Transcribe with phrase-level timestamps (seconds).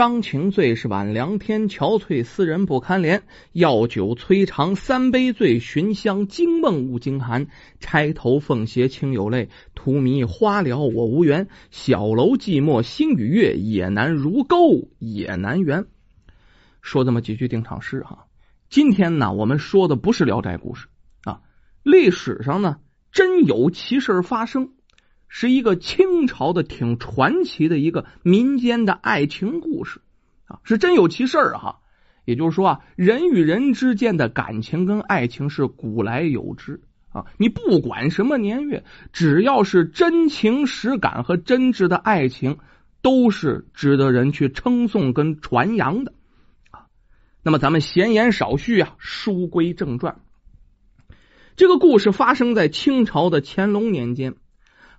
[0.00, 3.20] 伤情最是晚凉天，憔悴思人不堪怜。
[3.52, 7.48] 药酒催肠三杯醉，寻香惊梦误惊寒。
[7.80, 11.48] 钗头凤斜清有泪，荼蘼花了我无缘。
[11.70, 15.84] 小楼寂寞星与月，也难如钩也难圆。
[16.80, 18.24] 说这么几句定场诗哈。
[18.70, 20.88] 今天呢，我们说的不是聊斋故事
[21.24, 21.42] 啊，
[21.82, 22.78] 历史上呢
[23.12, 24.70] 真有其事发生。
[25.32, 30.00] 是一个清朝的挺传奇的一个民间的爱情故事
[30.44, 31.78] 啊，是真有其事儿哈。
[32.24, 36.80] 也就是说啊，人与人之间的感情跟爱情是古来有之
[37.10, 37.26] 啊。
[37.38, 42.58] 你不管什么年月，只要是真情实感和真挚的爱情，
[43.00, 46.12] 都是值得人去称颂跟传扬的
[46.72, 46.86] 啊。
[47.42, 50.20] 那么咱们闲言少叙啊，书归正传。
[51.54, 54.34] 这个故事发生在清朝的乾隆年间。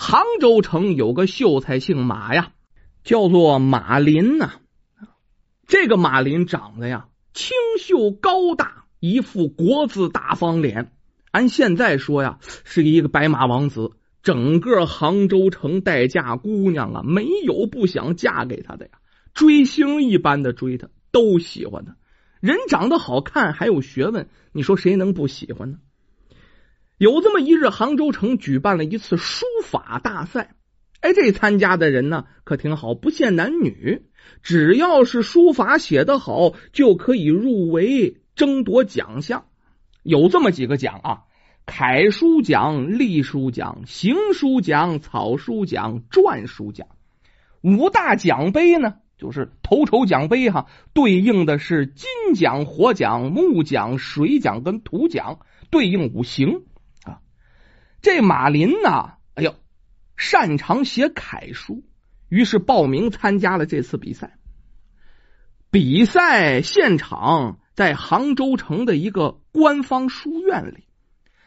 [0.00, 2.52] 杭州城有个秀才姓马呀，
[3.02, 4.52] 叫做马林呐。
[5.66, 10.92] 这个马林长得呀清秀高大，一副国字大方脸。
[11.32, 13.90] 按现在说呀，是一个白马王子。
[14.22, 18.92] 整个杭州城待嫁姑娘啊，没有不想嫁给他的呀，
[19.34, 21.96] 追星一般的追他，都喜欢他。
[22.40, 25.78] 人长得好看，还有学问，你说谁能不喜欢呢？
[26.98, 30.56] 有这么一日，杭州城举办了一次书法大赛。
[31.00, 34.02] 哎，这参加的人呢，可挺好，不限男女，
[34.42, 39.44] 只要是书法写得好，就可以入围争夺奖项。
[40.02, 41.22] 有这么几个奖啊：
[41.66, 46.88] 楷书奖、隶书奖、行书奖、草书奖、篆书奖。
[47.62, 55.38] 五大奖杯呢，就是头筹奖杯哈，对应的是金奖、火奖、木奖、水奖跟土奖，
[55.70, 56.62] 对应五行。
[58.00, 59.54] 这马林呐，哎呦，
[60.16, 61.84] 擅长写楷书，
[62.28, 64.38] 于是报名参加了这次比赛。
[65.70, 70.84] 比赛现场在杭州城的一个官方书院里，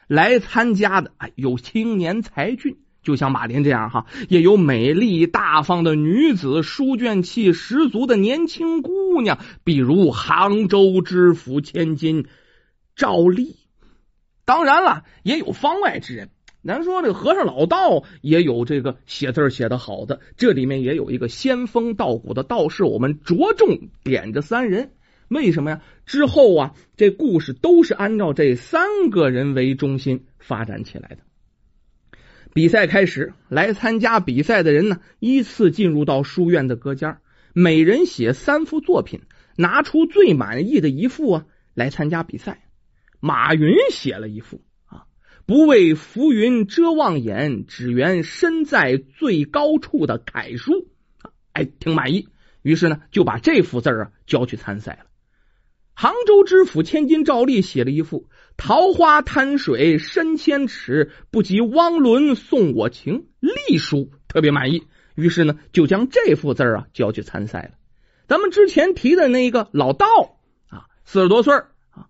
[0.08, 12.28] 来参加的哎有青年才俊，就像马林这样哈，也有美丽大方的女子，书卷气十足的年轻姑娘，比如杭州知府千金
[12.96, 13.56] 赵丽。
[14.44, 16.30] 当然了，也有方外之人。
[16.64, 22.84] 咱说这个和尚老道也有这个写字写的好的，这里面也有一个仙风道骨的道士。
[22.84, 24.92] 我们着重点这三人，
[25.28, 25.82] 为什么呀？
[26.06, 31.18] 之后啊，这故事都是按照这三个人为中心发展起来的。
[32.54, 37.18] 比赛开始，来参加比赛的人呢，依次进入到书院的隔间，
[37.54, 39.22] 每人写三幅作品，
[39.56, 42.62] 拿出最满意的一幅啊来参加比赛。
[43.20, 44.62] 马云写了一幅。
[45.52, 50.88] 不畏浮云遮望眼，只缘身在最高处的楷书，
[51.52, 52.30] 哎，挺满意。
[52.62, 55.08] 于是呢，就把这幅字啊交去参赛了。
[55.94, 63.26] 杭州知府千金赵丽写了一幅“桃花滩水深千尺，不及汪伦送我情”
[63.68, 64.88] 隶书，特别满意。
[65.16, 67.72] 于是呢，就将这幅字啊交去参赛了。
[68.26, 70.08] 咱们之前提的那个老道
[70.70, 71.54] 啊，四十多岁
[71.90, 72.08] 啊，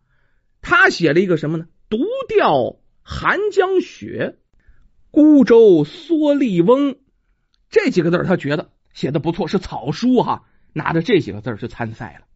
[0.61, 1.65] 他写了一个什么呢？
[1.89, 1.97] 独
[2.27, 2.77] 钓。
[3.03, 4.37] 寒江雪，
[5.11, 6.97] 孤舟蓑笠翁，
[7.69, 10.43] 这几个字他觉得写的不错，是草书哈。
[10.73, 12.27] 拿着这几个字去参赛了。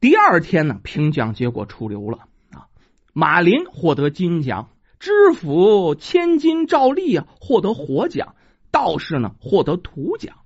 [0.00, 2.68] 第二天呢，评奖结果出炉了啊，
[3.12, 8.36] 马林获得金奖，知府千金赵丽啊获得火奖，
[8.70, 10.38] 道士呢获得土奖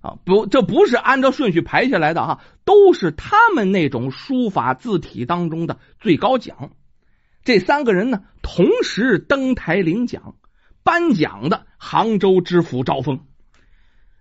[0.00, 0.18] 啊。
[0.24, 6.72] 不，这不是按照顺序排下来的哈，都是他们那种书法字体当中的最高奖。
[7.44, 10.36] 这三个人呢，同时登台领奖。
[10.84, 13.20] 颁奖的杭州知府赵峰，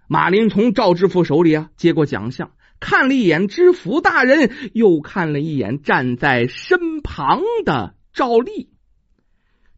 [0.10, 2.52] 马林从赵知府手里啊接过奖项，
[2.82, 8.70] 看了一眼知府大人，又看了一眼站在身旁的赵丽。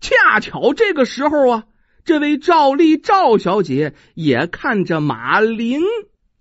[0.01, 1.63] 恰巧这个时候啊，
[2.05, 5.81] 这位赵丽赵小姐也看着马林。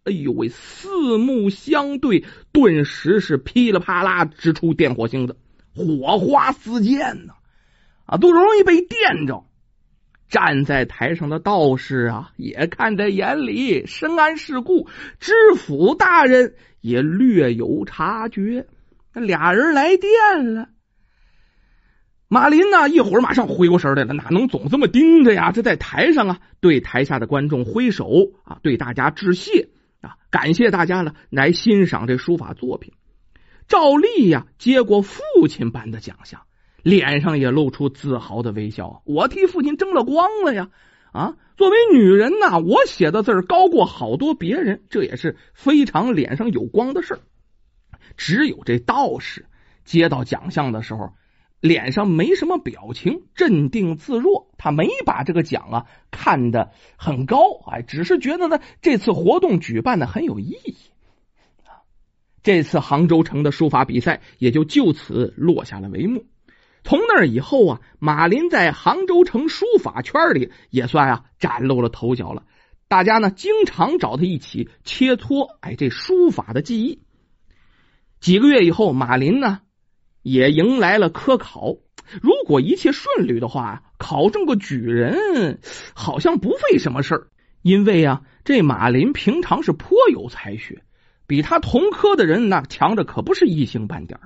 [0.05, 5.37] 哎呦喂，四目相对，顿时是噼里啪啦直出电火星子。
[5.75, 7.35] 火花四溅呢，
[8.07, 9.45] 啊，都容易被电着。
[10.29, 14.87] 站在台上的道士啊，也看在眼里，深谙世故。
[15.19, 18.67] 知府大人也略有察觉。
[19.15, 20.69] 那俩人来电了。
[22.29, 25.51] 马林呢，一会儿马上回过神来了，哪能总这么盯着呀？
[25.51, 29.71] 这在台上啊，对台下的观众挥手啊，对大家致谢
[30.03, 32.93] 啊，感谢大家呢，来欣赏这书法作品。
[33.69, 36.43] 赵丽呀，接过父亲颁的奖项，
[36.83, 39.03] 脸上也露出自豪的微笑。
[39.05, 40.71] 我替父亲争了光了呀！
[41.13, 47.21] 啊，作为女人呐，我写的字儿高过好多别人，这也是非常脸上有光的事儿。
[48.17, 49.47] 只有这道士
[49.85, 51.13] 接到奖项的时候，
[51.61, 54.51] 脸上没什么表情，镇定自若。
[54.57, 57.39] 他没把这个奖啊看得很高，
[57.71, 60.77] 哎，只是觉得呢这次活动举办的很有意义。
[62.49, 66.25] 这次杭州城的书法比赛也就就此落下了帷幕。
[66.83, 72.45] 从那以后啊，马林在杭州城书法圈里也算啊崭露了头角了。
[72.89, 77.03] 大家呢经常找他一起切磋，哎，这书法的技艺。
[78.19, 79.61] 几个月以后，马林呢
[80.23, 81.77] 也迎来了科考。
[82.23, 85.61] 如果一切顺利的话，考中个举人
[85.93, 87.27] 好像不费什么事儿。
[87.61, 90.83] 因为啊，这马林平常是颇有才学，
[91.29, 94.19] 比他同科的人那强的可不是一星半点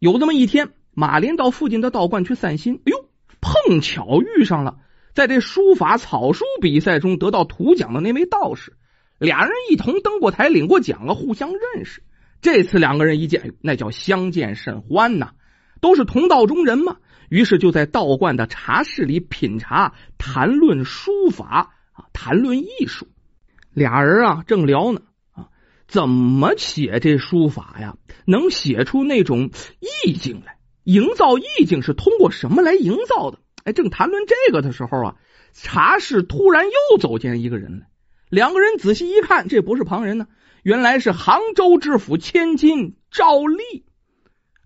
[0.00, 0.70] 有这么一天。
[0.94, 3.08] 马林到附近的道观去散心，哎呦，
[3.40, 4.78] 碰巧遇上了
[5.14, 8.72] 在这书法草书比赛中得到图奖的那位道士，
[9.18, 12.02] 俩人一同登过台领过奖啊，互相认识。
[12.40, 15.34] 这次两个人一见，那叫相见甚欢呐，
[15.80, 16.96] 都是同道中人嘛。
[17.28, 23.06] 于是就在道观的茶室里品茶、谈论书法啊，谈论艺术。
[23.72, 25.02] 俩人啊正聊呢，
[25.88, 27.96] 怎么写这书法呀，
[28.26, 29.50] 能写出那种
[30.04, 30.58] 意境来？
[30.84, 33.38] 营造意境是通过什么来营造的？
[33.64, 35.16] 哎，正谈论这个的时候啊，
[35.54, 37.88] 茶室突然又走进一个人来。
[38.28, 40.26] 两个人仔细一看，这不是旁人呢，
[40.62, 43.84] 原来是杭州知府千金赵丽。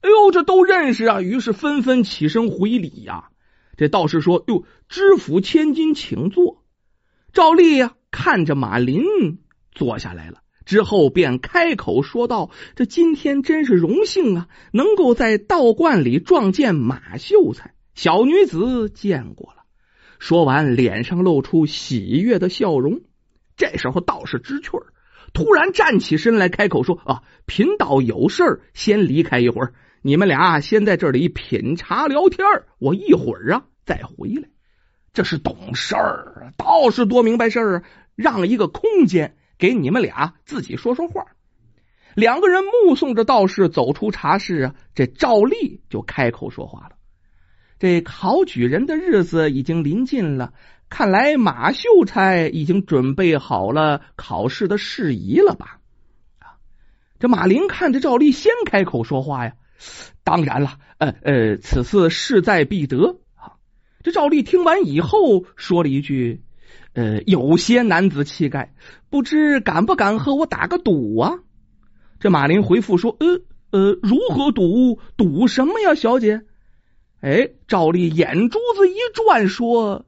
[0.00, 3.28] 哎呦，这都认识啊，于是纷纷起身回礼呀。
[3.76, 6.64] 这道士说：“哟，知府千金，请坐。”
[7.32, 9.04] 赵丽呀，看着马林
[9.72, 10.41] 坐下来了。
[10.64, 19.62] 之后便开口说道：“这今天真是荣幸啊，能够在道观里撞见马秀才小女子见过了。”
[20.18, 23.00] 说完，脸上露出喜悦的笑容。
[23.56, 24.86] 这时候道士知趣儿，
[25.32, 29.74] 突然站起身来，开口说：“啊，贫道有事儿，先离开一会儿。
[30.00, 32.46] 你们俩先在这里品茶聊天
[32.78, 34.48] 我一会儿啊再回来。”
[35.12, 37.82] 这是懂事儿，道士多明白事儿啊，
[38.14, 39.36] 让一个空间。
[39.62, 41.24] 给你们俩自己说说话。
[42.16, 46.96] 两个人目送着道士走出茶室啊，这赵丽就开口说话了
[47.78, 50.52] ：“这考举人的日子已经临近了，
[50.88, 55.78] 看来马秀才已经准备好了考试的事宜了吧？”
[56.42, 56.58] 啊，
[57.20, 59.52] 这马林看着赵丽先开口说话呀，
[60.24, 63.54] 当然了，呃呃，此次势在必得啊。
[64.02, 66.42] 这赵丽听完以后说了一句。
[66.94, 68.74] 呃，有些男子气概，
[69.08, 71.38] 不知敢不敢和我打个赌啊？
[72.20, 73.40] 这马林回复说：“呃
[73.70, 75.00] 呃，如何赌？
[75.16, 76.42] 赌什么呀，小姐？”
[77.22, 80.04] 哎，赵丽眼珠子一转，说：“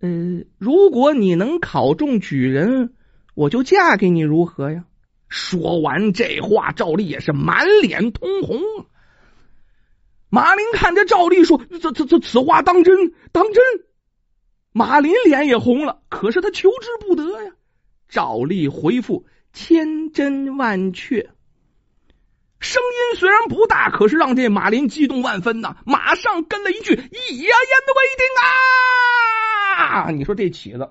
[0.00, 2.94] 呃，如果你能考中举人，
[3.34, 4.84] 我就嫁给你，如何呀？”
[5.28, 8.60] 说完这话，赵丽也是满脸通红。
[10.28, 13.12] 马林看着赵丽说：“这这这，此话当真？
[13.32, 13.62] 当真？”
[14.72, 17.52] 马林脸也红了，可是他求之不得呀。
[18.08, 21.30] 赵丽回复：“千真万确。”
[22.60, 25.76] 声音虽然不大，可是让这马林激动万分呐。
[25.86, 28.26] 马上跟了一句：“一言为定
[29.96, 30.90] 啊！”你说这起子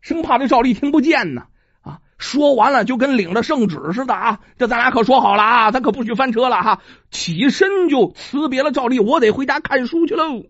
[0.00, 1.42] 生怕这赵丽听不见呢
[1.82, 1.98] 啊！
[2.18, 4.40] 说完了就跟领了圣旨似的啊！
[4.58, 6.82] 这咱俩可说好了啊，咱可不许翻车了哈！
[7.10, 10.44] 起身就辞别了赵丽，我得回家看书去喽。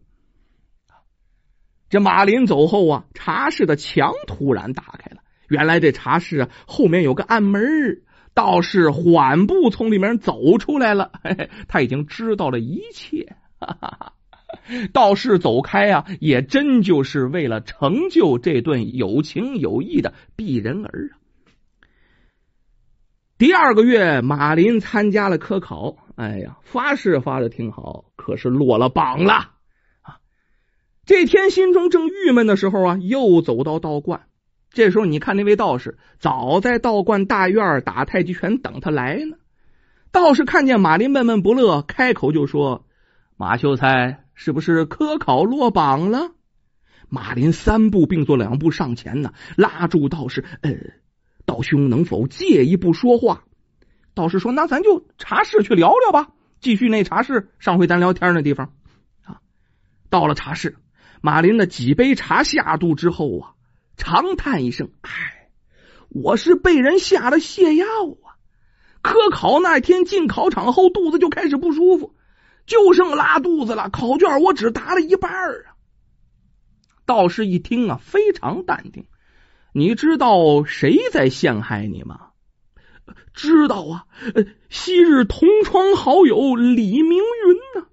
[1.88, 5.22] 这马林走后啊，茶室的墙突然打开了。
[5.48, 8.02] 原来这茶室啊后面有个暗门，
[8.34, 11.12] 道士缓步从里面走出来了。
[11.24, 13.36] 嘿嘿，他已经知道了一切。
[13.58, 14.12] 哈哈哈。
[14.92, 21.16] 道士走开啊，也真就是为了成就这顿有情有义的避人儿啊。
[23.38, 25.96] 第二个月，马林参加了科考。
[26.16, 29.52] 哎呀，发誓发的挺好，可是落了榜了。
[31.08, 34.26] 这天心中正郁闷的时候啊，又走到道观。
[34.68, 39.38] 这时候，你看那位道士早在道观大院打太极拳等他来呢。
[40.12, 42.84] 道士看见马林闷闷不乐，开口就说
[43.38, 46.32] ：“马秀才是不是科考落榜了？”
[47.08, 50.74] 马林三步并作两步上前呢，拉住道士：“呃，
[51.46, 53.44] 道兄能否借一步说话？”
[54.12, 56.28] 道士说：“那咱就茶室去聊聊吧，
[56.60, 58.74] 继续那茶室上回咱聊天那地方
[59.24, 59.40] 啊。”
[60.10, 60.76] 到了茶室。
[61.20, 63.52] 马林的几杯茶下肚之后啊，
[63.96, 65.50] 长叹一声：“唉，
[66.08, 67.86] 我是被人下了泻药
[68.22, 68.36] 啊！
[69.02, 72.14] 科考那天进考场后，肚子就开始不舒服，
[72.66, 73.90] 就剩拉肚子了。
[73.90, 75.74] 考卷我只答了一半啊。”
[77.06, 79.06] 道士一听啊，非常淡定。
[79.72, 82.30] 你知道谁在陷害你吗？
[83.32, 84.06] 知道啊，
[84.68, 87.87] 昔日同窗好友李明云呢。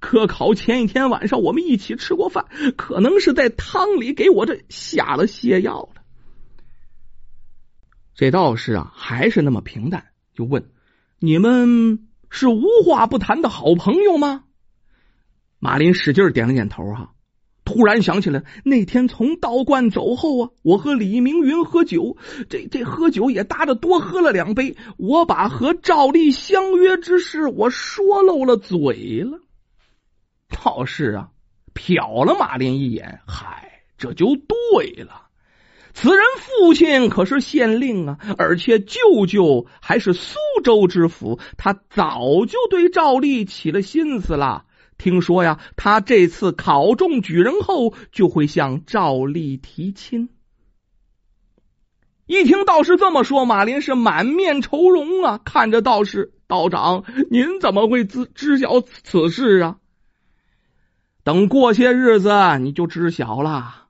[0.00, 6.02] 科考前一天晚上，我们一起吃过饭，可能是在汤里给我这下了泻药了。
[8.14, 10.70] 这道士啊，还是那么平淡，就问
[11.20, 14.44] ：“你们是无话不谈的好朋友吗？”
[15.60, 17.12] 马林使劲点了点头，哈。
[17.62, 22.16] 突然想起来，那天从道观走后啊，我和李明云喝酒，
[22.48, 29.38] 这这喝酒也搭着多喝了两杯，我把和赵丽相约之事我说漏了嘴了。
[30.50, 31.30] 道士啊，
[31.74, 35.28] 瞟了马林一眼，嗨，这就对了。
[35.92, 44.66] 此人父亲可是县令啊，而且舅舅还是苏州知府，他早就对赵丽起了心思了。
[44.98, 50.28] 听说呀，他这次考中举人后，就会向赵丽提亲。
[52.26, 59.78] 一听道士这么说，马林是满面愁容啊，看着道士道长，您怎么会知知晓此事啊？
[61.24, 63.88] 等过些日子你就知晓了。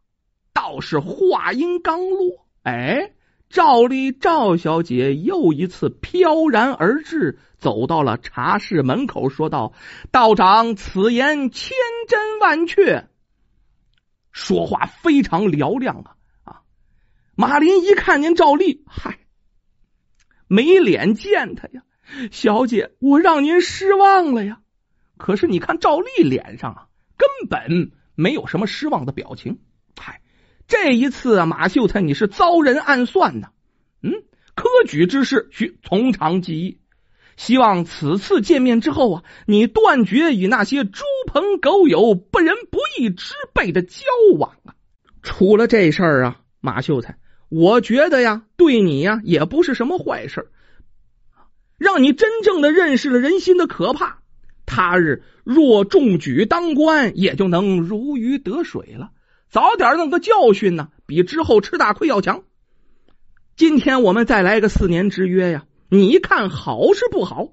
[0.52, 3.12] 道士话音刚落，哎。
[3.48, 9.72] 赵丽赵小姐又一次飘然而至，走到了茶室门口，说道
[10.12, 13.08] ：“道长，此言千真万确。”
[14.30, 16.14] 说话非常嘹亮啊！
[16.44, 16.62] 啊，
[17.34, 19.18] 马林一看见赵丽，嗨，
[20.46, 21.82] 没脸见他呀！
[22.30, 24.60] 小姐，我让您失望了呀。
[25.16, 26.86] 可是你看赵丽脸上啊，
[27.20, 29.58] 根本没有什么失望的表情。
[29.98, 30.22] 嗨。
[30.66, 33.48] 这一次啊，马秀才，你是遭人暗算呢。
[34.04, 34.12] 嗯，
[34.54, 36.78] 科举之事需从长计议，
[37.36, 44.04] 希望此次见面之后啊，你断绝与那些猪朋狗友、不仁不义之辈的交
[44.38, 44.76] 往啊。
[45.22, 50.52] 出了这事儿啊，马秀才，我觉得呀，对你呀也不是什么坏事，
[51.78, 54.19] 让你真正的认识了人心的可怕。
[54.70, 59.10] 他日若中举当官，也就能如鱼得水了。
[59.48, 62.44] 早点弄个教训呢，比之后吃大亏要强。
[63.56, 67.48] 今天我们再来个四年之约呀，你看好是不好？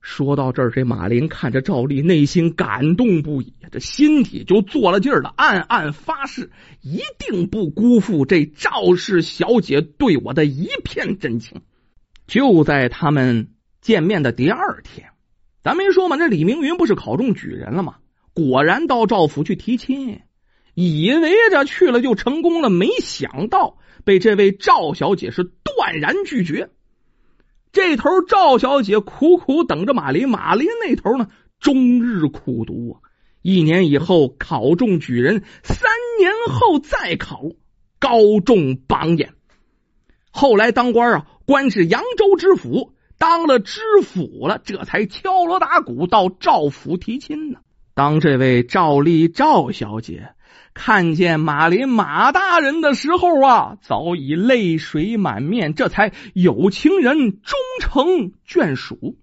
[0.00, 11.60] 说到这儿，这马林看着赵丽，内心感动不已，这心底就做了劲儿了，暗暗发誓，一定不辜负这赵氏小姐对我的一片真情。
[12.26, 13.48] 就在他们
[13.82, 15.10] 见面的第二天，
[15.66, 17.96] 咱没说嘛，那李明云不是考中举人了吗？
[18.32, 20.20] 果然到赵府去提亲。
[20.74, 26.70] 以为着去了就成功了，没想到被这位赵小姐是断然拒绝。
[27.72, 33.00] 这头赵小姐苦苦等着马林，马林那头呢，终日苦读啊。
[33.42, 37.42] 一年以后考中举人，三年后再考，
[37.98, 39.32] 高中榜眼。
[40.30, 47.60] 后来当官啊，官至扬州知府，当了知府了，这才敲锣打鼓到赵府提亲呢。
[47.94, 50.30] 当这位赵丽赵小姐。
[50.78, 59.16] 看见马林马大人的时候啊，早已泪水满面，这才有情人终成眷属。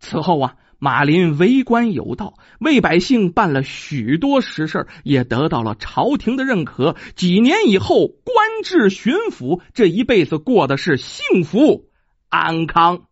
[0.00, 6.96] 此后啊，马林为官有道，为百姓办了许多实事，也得到了朝廷的认可。
[7.16, 11.84] 几年以后，官至巡抚，这一辈子过的是幸福
[12.32, 13.11] 安康。